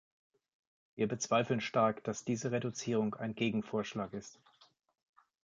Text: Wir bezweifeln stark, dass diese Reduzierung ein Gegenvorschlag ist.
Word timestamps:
Wir 0.95 1.07
bezweifeln 1.07 1.61
stark, 1.61 2.03
dass 2.05 2.25
diese 2.25 2.51
Reduzierung 2.51 3.13
ein 3.13 3.35
Gegenvorschlag 3.35 4.13
ist. 4.13 4.39